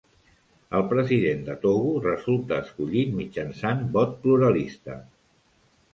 El 0.77 0.85
president 0.93 1.43
de 1.49 1.57
Togo 1.65 1.91
resulta 2.07 2.59
escollit 2.65 3.13
mitjançant 3.21 3.87
vot 3.99 4.17
pluralista. 4.25 5.01